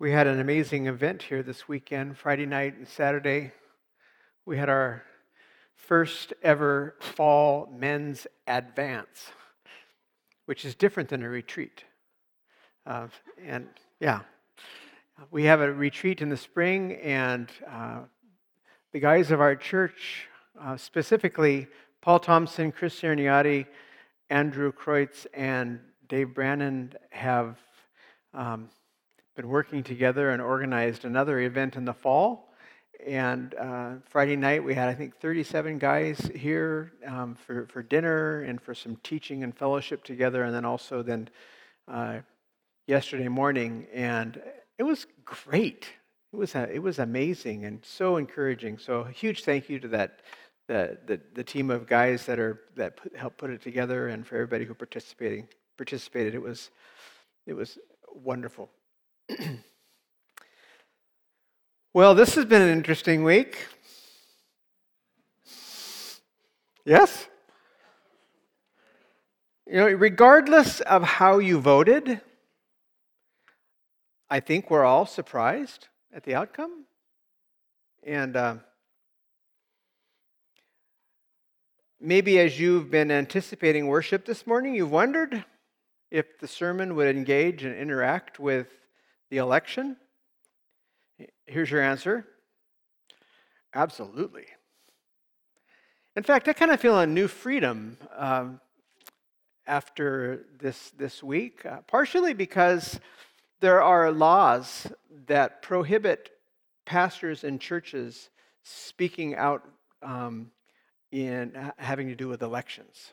[0.00, 3.50] We had an amazing event here this weekend, Friday night and Saturday.
[4.46, 5.02] We had our
[5.74, 9.32] first ever fall men's advance,
[10.46, 11.82] which is different than a retreat.
[12.86, 13.08] Uh,
[13.44, 13.66] and
[13.98, 14.20] yeah,
[15.32, 18.02] we have a retreat in the spring, and uh,
[18.92, 20.28] the guys of our church,
[20.60, 21.66] uh, specifically
[22.02, 23.66] Paul Thompson, Chris Cerniati,
[24.30, 27.58] Andrew Kreutz, and Dave Brannon, have
[28.32, 28.68] um,
[29.38, 32.52] been working together and organized another event in the fall.
[33.06, 38.42] And uh, Friday night, we had, I think, 37 guys here um, for, for dinner
[38.42, 40.42] and for some teaching and fellowship together.
[40.42, 41.30] And then also then
[41.86, 42.18] uh,
[42.88, 43.86] yesterday morning.
[43.94, 44.42] And
[44.76, 45.86] it was great.
[46.32, 48.78] It was, a, it was amazing and so encouraging.
[48.78, 50.22] So a huge thank you to that,
[50.66, 54.26] the, the, the team of guys that, are, that put, helped put it together and
[54.26, 55.46] for everybody who participating,
[55.76, 56.34] participated.
[56.34, 56.70] It was,
[57.46, 57.78] it was
[58.12, 58.68] wonderful.
[61.92, 63.66] well, this has been an interesting week.
[66.84, 67.26] Yes?
[69.66, 72.22] You know, regardless of how you voted,
[74.30, 76.84] I think we're all surprised at the outcome.
[78.02, 78.54] And uh,
[82.00, 85.44] maybe as you've been anticipating worship this morning, you've wondered
[86.10, 88.68] if the sermon would engage and interact with
[89.30, 89.96] the election?
[91.46, 92.26] Here's your answer
[93.74, 94.46] absolutely.
[96.16, 98.60] In fact, I kind of feel a new freedom um,
[99.66, 102.98] after this, this week, uh, partially because
[103.60, 104.88] there are laws
[105.26, 106.30] that prohibit
[106.86, 108.30] pastors and churches
[108.64, 109.62] speaking out
[110.02, 110.50] um,
[111.12, 113.12] in having to do with elections.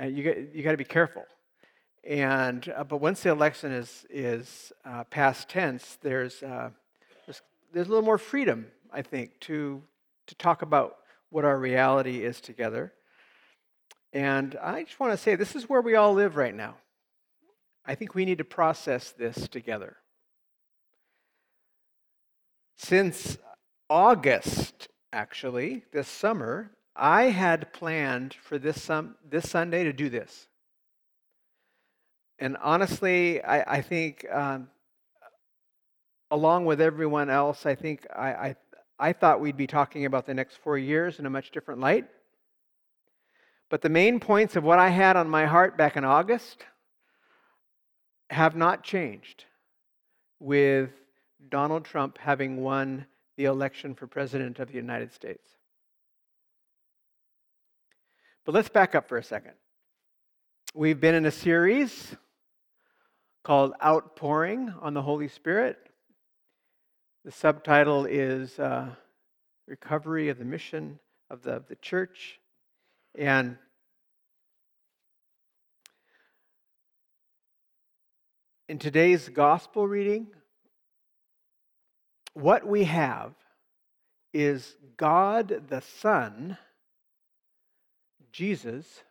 [0.00, 1.24] Uh, you, got, you got to be careful.
[2.04, 6.70] And uh, but once the election is is uh, past tense, there's, uh,
[7.26, 9.82] there's there's a little more freedom, I think, to
[10.26, 10.96] to talk about
[11.30, 12.92] what our reality is together.
[14.12, 16.74] And I just want to say this is where we all live right now.
[17.86, 19.96] I think we need to process this together.
[22.76, 23.38] Since
[23.88, 30.48] August, actually, this summer, I had planned for this, sum, this Sunday to do this.
[32.42, 34.66] And honestly, I, I think, um,
[36.28, 38.56] along with everyone else, I think I, I,
[38.98, 42.04] I thought we'd be talking about the next four years in a much different light.
[43.70, 46.64] But the main points of what I had on my heart back in August
[48.28, 49.44] have not changed
[50.40, 50.90] with
[51.48, 53.06] Donald Trump having won
[53.36, 55.48] the election for President of the United States.
[58.44, 59.54] But let's back up for a second.
[60.74, 62.16] We've been in a series
[63.42, 65.76] called Outpouring on the Holy Spirit.
[67.24, 68.90] The subtitle is uh,
[69.66, 70.98] Recovery of the Mission
[71.30, 72.38] of the, of the Church.
[73.16, 73.56] And
[78.68, 80.28] in today's gospel reading,
[82.34, 83.34] what we have
[84.32, 86.56] is God the Son,
[88.30, 89.02] Jesus,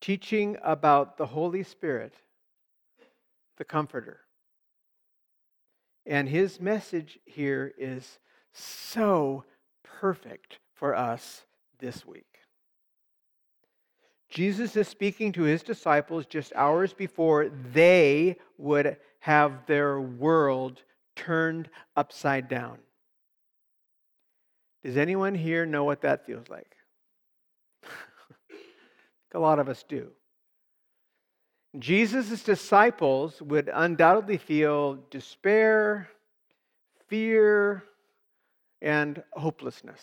[0.00, 2.14] teaching about the Holy Spirit
[3.56, 4.20] the Comforter.
[6.04, 8.18] And his message here is
[8.52, 9.44] so
[9.82, 11.44] perfect for us
[11.78, 12.36] this week.
[14.28, 20.82] Jesus is speaking to his disciples just hours before they would have their world
[21.14, 22.78] turned upside down.
[24.84, 26.76] Does anyone here know what that feels like?
[29.34, 30.12] A lot of us do.
[31.78, 36.08] Jesus' disciples would undoubtedly feel despair,
[37.08, 37.84] fear,
[38.80, 40.02] and hopelessness.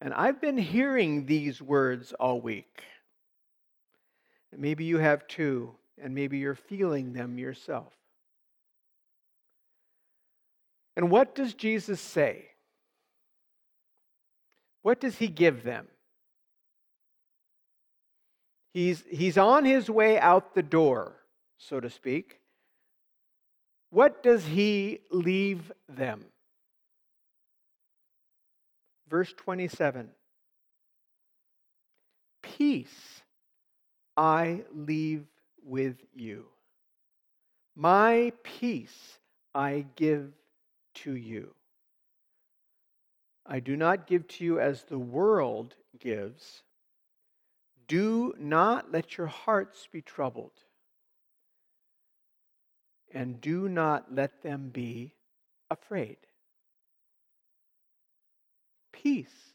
[0.00, 2.82] And I've been hearing these words all week.
[4.56, 7.92] Maybe you have too, and maybe you're feeling them yourself.
[10.96, 12.46] And what does Jesus say?
[14.82, 15.86] What does he give them?
[18.72, 21.16] He's, he's on his way out the door,
[21.58, 22.40] so to speak.
[23.90, 26.24] What does he leave them?
[29.08, 30.08] Verse 27
[32.42, 33.22] Peace
[34.16, 35.26] I leave
[35.62, 36.46] with you.
[37.76, 39.18] My peace
[39.54, 40.32] I give
[40.94, 41.54] to you.
[43.44, 46.62] I do not give to you as the world gives.
[47.92, 50.64] Do not let your hearts be troubled,
[53.12, 55.12] and do not let them be
[55.70, 56.16] afraid.
[58.94, 59.52] Peace.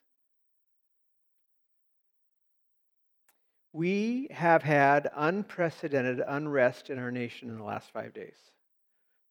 [3.73, 8.37] We have had unprecedented unrest in our nation in the last five days.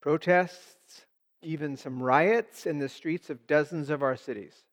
[0.01, 1.07] Protests,
[1.43, 4.66] even some riots in the streets of dozens of our cities.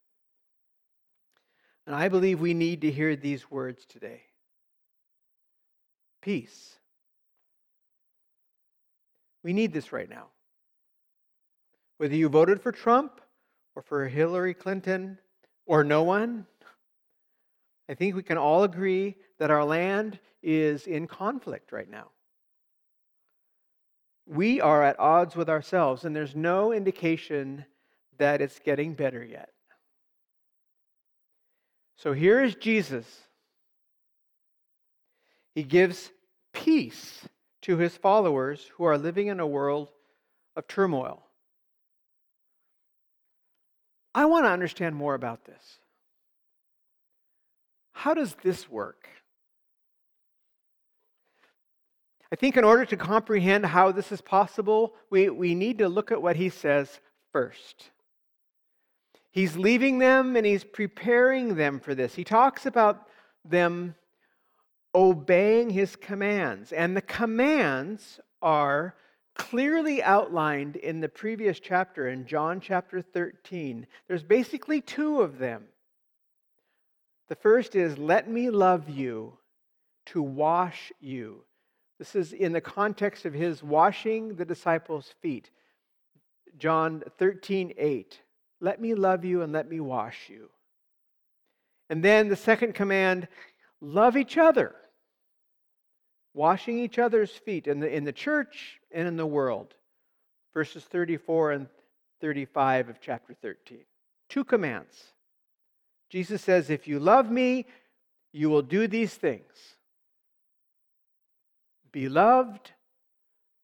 [1.86, 4.22] And I believe we need to hear these words today
[6.22, 6.76] peace.
[9.42, 10.28] We need this right now.
[11.98, 13.20] Whether you voted for Trump
[13.76, 15.18] or for Hillary Clinton
[15.66, 16.46] or no one,
[17.90, 22.08] I think we can all agree that our land is in conflict right now.
[24.26, 27.66] We are at odds with ourselves, and there's no indication
[28.16, 29.53] that it's getting better yet.
[31.96, 33.06] So here is Jesus.
[35.54, 36.10] He gives
[36.52, 37.28] peace
[37.62, 39.88] to his followers who are living in a world
[40.56, 41.22] of turmoil.
[44.14, 45.78] I want to understand more about this.
[47.92, 49.08] How does this work?
[52.30, 56.10] I think in order to comprehend how this is possible, we, we need to look
[56.10, 57.00] at what he says
[57.32, 57.90] first.
[59.34, 62.14] He's leaving them and he's preparing them for this.
[62.14, 63.08] He talks about
[63.44, 63.96] them
[64.94, 66.70] obeying his commands.
[66.70, 68.94] And the commands are
[69.34, 73.88] clearly outlined in the previous chapter, in John chapter 13.
[74.06, 75.64] There's basically two of them.
[77.28, 79.36] The first is, Let me love you
[80.06, 81.42] to wash you.
[81.98, 85.50] This is in the context of his washing the disciples' feet.
[86.56, 88.20] John 13, 8.
[88.64, 90.48] Let me love you and let me wash you.
[91.90, 93.28] And then the second command
[93.82, 94.74] love each other,
[96.32, 99.74] washing each other's feet in the, in the church and in the world.
[100.54, 101.66] Verses 34 and
[102.22, 103.80] 35 of chapter 13.
[104.30, 104.96] Two commands.
[106.08, 107.66] Jesus says, If you love me,
[108.32, 109.76] you will do these things
[111.92, 112.72] be loved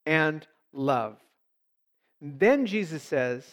[0.04, 1.16] and love.
[2.21, 3.45] then Jesus says,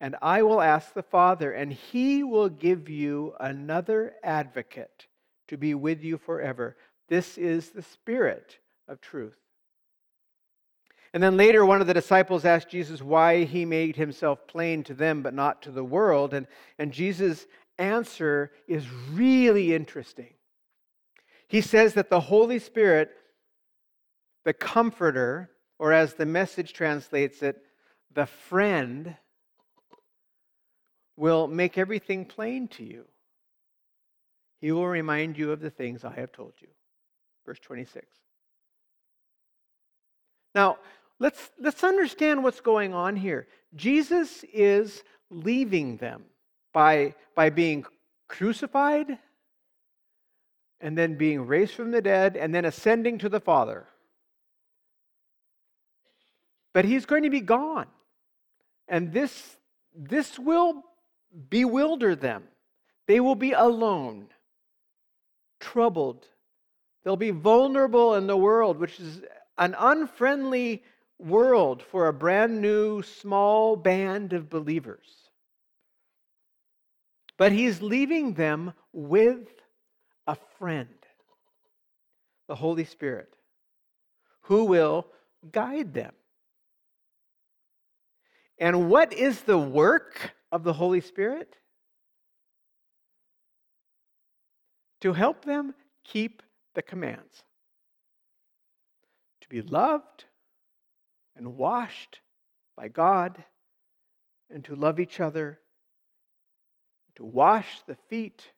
[0.00, 5.06] and I will ask the Father, and he will give you another advocate
[5.48, 6.76] to be with you forever.
[7.08, 9.36] This is the Spirit of truth.
[11.14, 14.94] And then later, one of the disciples asked Jesus why he made himself plain to
[14.94, 16.34] them but not to the world.
[16.34, 16.46] And,
[16.78, 17.46] and Jesus'
[17.78, 20.34] answer is really interesting.
[21.48, 23.10] He says that the Holy Spirit,
[24.44, 27.56] the Comforter, or as the message translates it,
[28.12, 29.16] the friend,
[31.18, 33.04] will make everything plain to you.
[34.60, 36.68] He will remind you of the things I have told you.
[37.44, 38.06] Verse 26.
[40.54, 40.78] Now,
[41.18, 43.46] let's, let's understand what's going on here.
[43.74, 46.24] Jesus is leaving them
[46.72, 47.84] by, by being
[48.28, 49.18] crucified
[50.80, 53.86] and then being raised from the dead and then ascending to the Father.
[56.72, 57.88] But he's going to be gone.
[58.86, 59.56] And this,
[59.94, 60.84] this will
[61.48, 62.44] bewilder them.
[63.06, 64.28] They will be alone,
[65.60, 66.26] troubled.
[67.04, 69.22] They'll be vulnerable in the world, which is
[69.56, 70.82] an unfriendly
[71.18, 75.06] world for a brand new small band of believers.
[77.36, 79.48] But he's leaving them with
[80.26, 80.88] a friend,
[82.46, 83.32] the Holy Spirit,
[84.42, 85.06] who will
[85.50, 86.12] guide them.
[88.58, 91.56] And what is the work of the Holy Spirit?
[95.02, 95.74] To help them
[96.04, 96.42] keep
[96.74, 97.44] the commands.
[99.42, 100.24] To be loved
[101.36, 102.20] and washed
[102.76, 103.44] by God,
[104.50, 105.58] and to love each other,
[107.16, 108.52] to wash the feet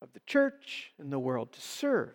[0.00, 2.10] of the church and the world, to serve.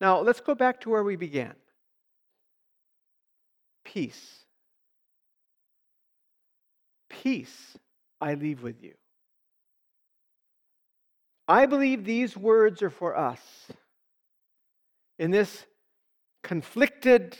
[0.00, 1.54] Now, let's go back to where we began
[3.96, 4.44] peace.
[7.08, 7.78] Peace
[8.20, 8.92] I leave with you.
[11.48, 13.40] I believe these words are for us
[15.18, 15.64] in this
[16.42, 17.38] conflicted,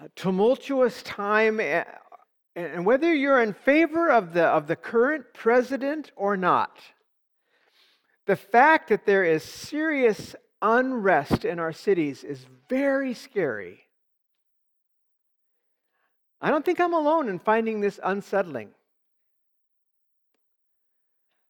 [0.00, 1.58] uh, tumultuous time.
[2.54, 6.78] And whether you're in favor of the, of the current president or not,
[8.26, 13.87] the fact that there is serious unrest in our cities is very scary.
[16.40, 18.70] I don't think I'm alone in finding this unsettling.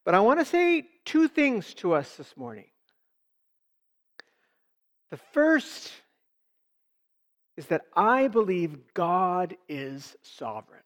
[0.05, 2.65] But I want to say two things to us this morning.
[5.11, 5.93] The first
[7.57, 10.83] is that I believe God is sovereign.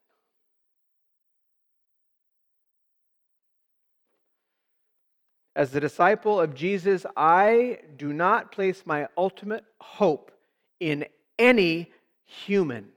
[5.54, 10.32] As the disciple of Jesus, I do not place my ultimate hope
[10.80, 11.04] in
[11.38, 11.90] any
[12.24, 12.88] human,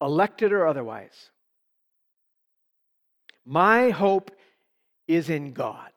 [0.00, 1.30] elected or otherwise.
[3.44, 4.30] My hope
[5.06, 5.90] is in God.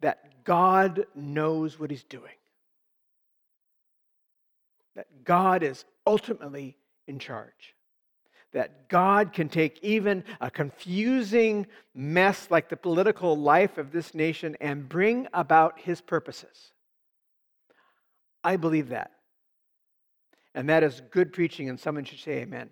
[0.00, 2.34] That God knows what He's doing.
[4.96, 7.74] That God is ultimately in charge
[8.52, 14.56] that God can take even a confusing mess like the political life of this nation
[14.60, 16.72] and bring about his purposes.
[18.42, 19.12] I believe that.
[20.54, 22.70] And that is good preaching, and someone should say amen.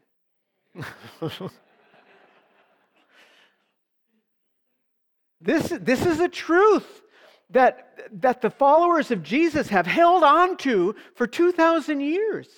[5.40, 7.02] this, this is a truth
[7.50, 12.48] that, that the followers of Jesus have held on to for 2,000 years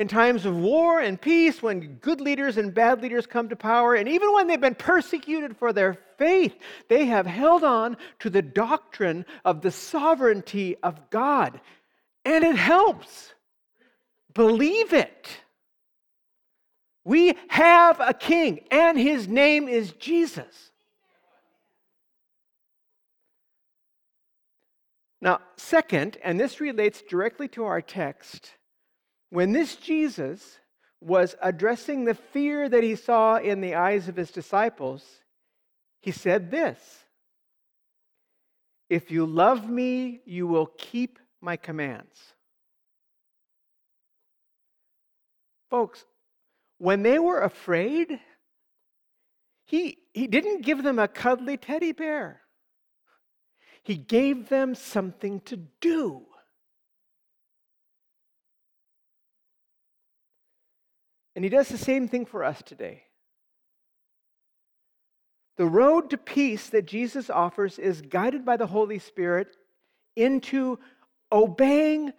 [0.00, 3.94] in times of war and peace, when good leaders and bad leaders come to power,
[3.94, 6.56] and even when they've been persecuted for their faith,
[6.88, 11.60] they have held on to the doctrine of the sovereignty of God.
[12.24, 13.34] And it helps.
[14.34, 15.28] Believe it.
[17.04, 20.70] We have a king, and his name is Jesus.
[25.20, 28.54] Now, second, and this relates directly to our text,
[29.30, 30.58] when this Jesus
[31.00, 35.04] was addressing the fear that he saw in the eyes of his disciples,
[36.00, 36.78] he said this
[38.88, 42.34] If you love me, you will keep my commands.
[45.70, 46.04] Folks,
[46.78, 48.18] when they were afraid,
[49.64, 52.40] he, he didn't give them a cuddly teddy bear.
[53.82, 56.22] He gave them something to do.
[61.36, 63.04] And he does the same thing for us today.
[65.56, 69.56] The road to peace that Jesus offers is guided by the Holy Spirit
[70.16, 70.78] into
[71.30, 72.12] obeying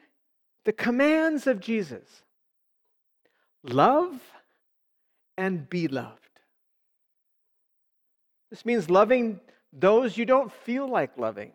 [0.64, 2.24] the commands of Jesus
[3.64, 4.20] love
[5.38, 6.18] and be loved.
[8.50, 9.40] This means loving
[9.74, 11.54] those you don't feel like loving.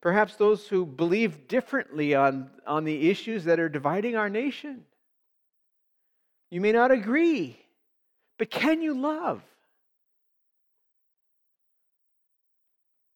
[0.00, 4.84] Perhaps those who believe differently on, on the issues that are dividing our nation.
[6.50, 7.58] You may not agree,
[8.38, 9.42] but can you love?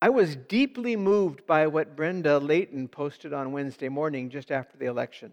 [0.02, 4.86] I was deeply moved by what Brenda Layton posted on Wednesday morning just after the
[4.86, 5.32] election.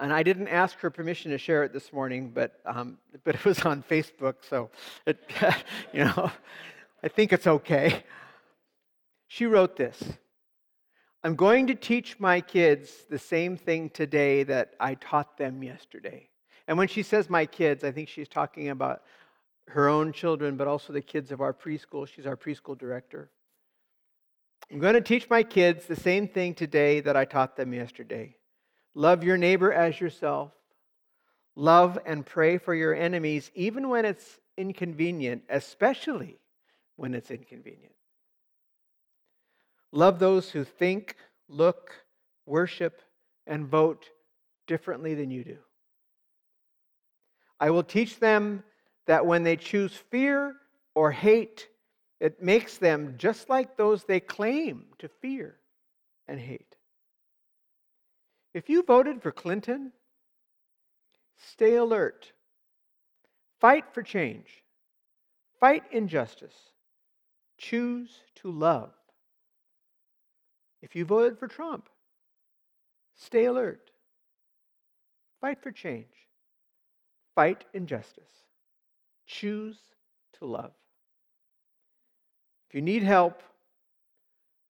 [0.00, 3.44] And I didn't ask her permission to share it this morning, but, um, but it
[3.44, 4.70] was on Facebook, so
[5.06, 5.18] it,
[5.92, 6.30] you know,
[7.02, 8.04] I think it's okay.
[9.28, 10.02] She wrote this
[11.24, 16.28] I'm going to teach my kids the same thing today that I taught them yesterday.
[16.66, 19.02] And when she says my kids, I think she's talking about
[19.68, 22.06] her own children, but also the kids of our preschool.
[22.06, 23.30] She's our preschool director.
[24.70, 28.36] I'm going to teach my kids the same thing today that I taught them yesterday.
[28.94, 30.52] Love your neighbor as yourself.
[31.54, 36.38] Love and pray for your enemies, even when it's inconvenient, especially
[36.96, 37.94] when it's inconvenient.
[39.92, 41.16] Love those who think,
[41.48, 41.92] look,
[42.46, 43.02] worship,
[43.46, 44.08] and vote
[44.66, 45.58] differently than you do.
[47.60, 48.64] I will teach them
[49.06, 50.56] that when they choose fear
[50.94, 51.68] or hate,
[52.20, 55.56] it makes them just like those they claim to fear
[56.26, 56.71] and hate.
[58.54, 59.92] If you voted for Clinton,
[61.36, 62.32] stay alert.
[63.60, 64.62] Fight for change.
[65.58, 66.56] Fight injustice.
[67.56, 68.90] Choose to love.
[70.82, 71.88] If you voted for Trump,
[73.14, 73.90] stay alert.
[75.40, 76.28] Fight for change.
[77.34, 78.44] Fight injustice.
[79.26, 79.78] Choose
[80.38, 80.72] to love.
[82.68, 83.42] If you need help,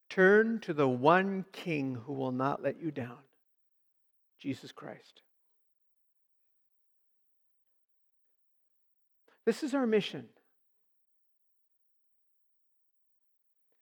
[0.09, 3.19] turn to the one King who will not let you down
[4.43, 5.23] Jesus Christ.
[9.45, 10.29] This is our mission.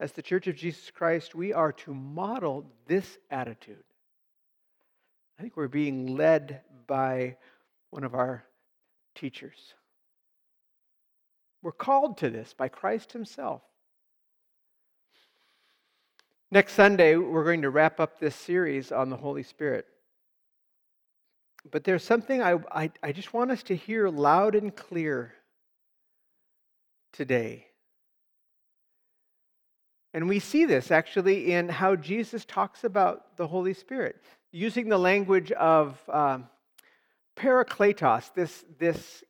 [0.01, 3.85] as the Church of Jesus Christ, we are to model this attitude.
[5.39, 7.37] I think we're being led by
[7.91, 8.45] one of our
[9.15, 9.75] teachers.
[11.63, 13.61] We're called to this by Christ Himself.
[16.51, 19.87] Next Sunday, we're going to wrap up this series on the Holy Spirit.
[21.69, 25.35] But there's something I, I, I just want us to hear loud and clear
[27.13, 27.67] today.
[30.15, 34.17] And we see this actually in how Jesus talks about the Holy Spirit,
[34.53, 36.49] using the language of um,
[37.37, 39.23] parakletos, this, this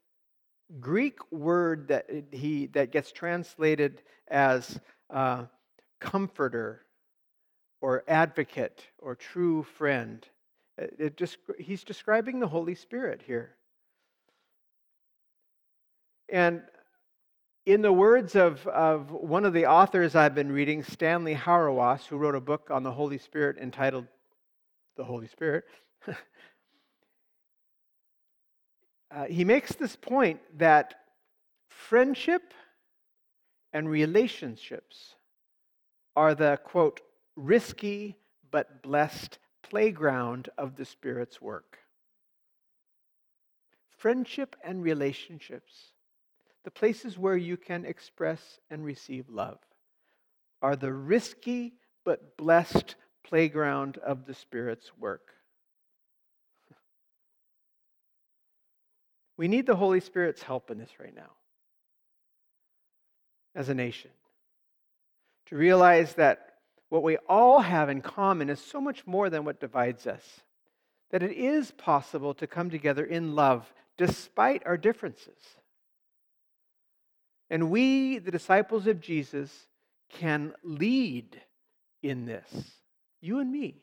[0.78, 5.44] Greek word that, he, that gets translated as uh,
[6.00, 6.82] comforter
[7.80, 10.26] or advocate or true friend.
[11.16, 13.56] Just, he's describing the Holy Spirit here.
[16.28, 16.62] And
[17.66, 22.16] in the words of, of one of the authors I've been reading, Stanley Hauerwas, who
[22.16, 24.06] wrote a book on the Holy Spirit entitled
[24.96, 25.64] The Holy Spirit,
[29.10, 30.94] uh, he makes this point that
[31.68, 32.54] friendship
[33.72, 35.14] and relationships
[36.16, 37.00] are the, quote,
[37.36, 38.16] risky
[38.50, 39.38] but blessed
[39.70, 41.78] playground of the Spirit's work.
[43.96, 45.92] Friendship and relationships
[46.64, 49.58] the places where you can express and receive love,
[50.60, 51.72] are the risky
[52.04, 55.32] but blessed playground of the Spirit's work.
[59.36, 61.30] We need the Holy Spirit's help in this right now
[63.54, 64.10] as a nation.
[65.46, 66.49] To realize that
[66.90, 70.22] what we all have in common is so much more than what divides us.
[71.10, 75.38] That it is possible to come together in love despite our differences.
[77.48, 79.50] And we, the disciples of Jesus,
[80.10, 81.40] can lead
[82.02, 82.72] in this.
[83.20, 83.76] You and me.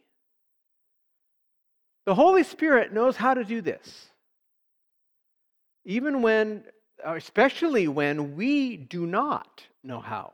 [2.06, 4.08] The Holy Spirit knows how to do this.
[5.86, 6.64] Even when,
[7.06, 10.34] especially when we do not know how.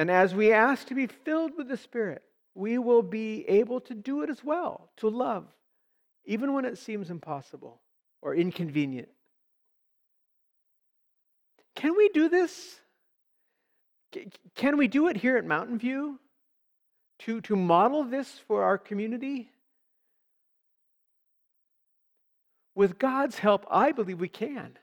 [0.00, 2.22] And as we ask to be filled with the Spirit,
[2.54, 5.44] we will be able to do it as well, to love,
[6.24, 7.82] even when it seems impossible
[8.22, 9.10] or inconvenient.
[11.74, 12.80] Can we do this?
[14.54, 16.18] Can we do it here at Mountain View
[17.18, 19.50] to, to model this for our community?
[22.74, 24.78] With God's help, I believe we can.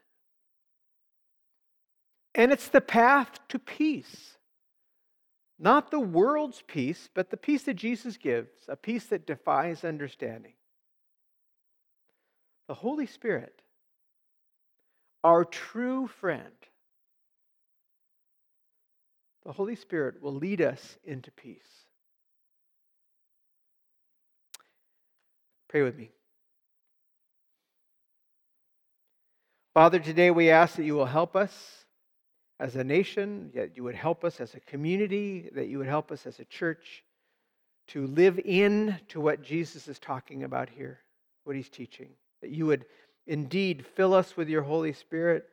[2.35, 4.37] And it's the path to peace.
[5.59, 10.53] Not the world's peace, but the peace that Jesus gives, a peace that defies understanding.
[12.67, 13.61] The Holy Spirit,
[15.23, 16.53] our true friend,
[19.45, 21.85] the Holy Spirit will lead us into peace.
[25.69, 26.11] Pray with me.
[29.73, 31.85] Father, today we ask that you will help us
[32.59, 36.11] as a nation, that you would help us as a community, that you would help
[36.11, 37.03] us as a church
[37.87, 40.99] to live in to what Jesus is talking about here,
[41.43, 42.09] what he's teaching.
[42.41, 42.85] That you would
[43.27, 45.47] indeed fill us with your Holy Spirit,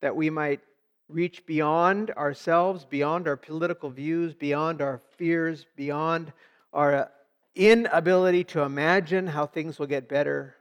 [0.00, 0.60] that we might
[1.08, 6.32] reach beyond ourselves, beyond our political views, beyond our fears, beyond
[6.72, 7.10] our
[7.54, 10.56] inability to imagine how things will get better,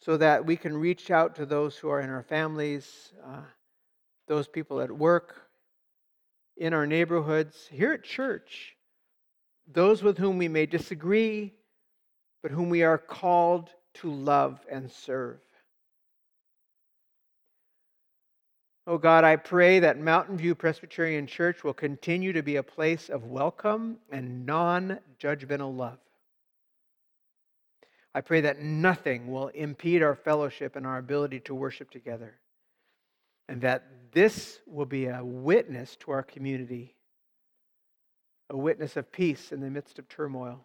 [0.00, 3.42] so that we can reach out to those who are in our families, uh,
[4.32, 5.36] those people at work,
[6.56, 8.74] in our neighborhoods, here at church,
[9.70, 11.52] those with whom we may disagree,
[12.42, 15.38] but whom we are called to love and serve.
[18.86, 23.10] Oh God, I pray that Mountain View Presbyterian Church will continue to be a place
[23.10, 25.98] of welcome and non judgmental love.
[28.14, 32.38] I pray that nothing will impede our fellowship and our ability to worship together,
[33.48, 36.94] and that this will be a witness to our community,
[38.50, 40.64] a witness of peace in the midst of turmoil.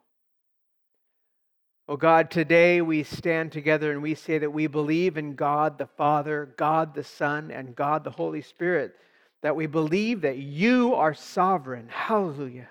[1.89, 5.87] Oh God, today we stand together and we say that we believe in God the
[5.87, 8.95] Father, God the Son, and God the Holy Spirit.
[9.41, 11.87] That we believe that you are sovereign.
[11.87, 12.67] Hallelujah.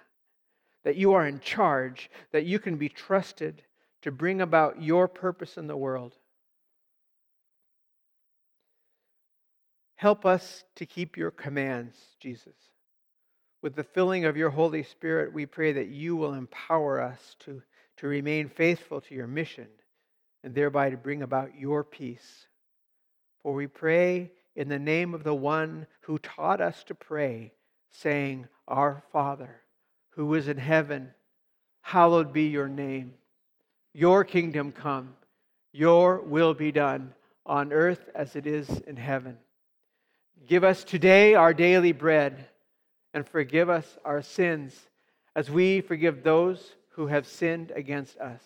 [0.84, 3.62] That you are in charge, that you can be trusted
[4.02, 6.14] to bring about your purpose in the world.
[9.96, 12.54] Help us to keep your commands, Jesus.
[13.62, 17.62] With the filling of your Holy Spirit, we pray that you will empower us to
[17.96, 19.68] to remain faithful to your mission
[20.44, 22.46] and thereby to bring about your peace.
[23.42, 27.52] For we pray in the name of the one who taught us to pray,
[27.90, 29.62] saying, Our Father,
[30.10, 31.10] who is in heaven,
[31.80, 33.14] hallowed be your name.
[33.92, 35.14] Your kingdom come,
[35.72, 37.14] your will be done
[37.46, 39.38] on earth as it is in heaven.
[40.44, 42.48] Give us today our daily bread
[43.14, 44.78] and forgive us our sins
[45.34, 48.42] as we forgive those who have sinned against us.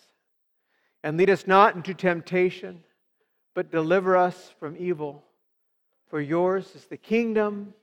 [1.03, 2.83] And lead us not into temptation,
[3.53, 5.23] but deliver us from evil.
[6.07, 7.73] For yours is the kingdom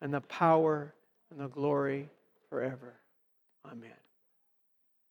[0.00, 0.94] and the power
[1.30, 2.08] and the glory
[2.48, 2.94] forever.
[3.64, 3.90] Amen.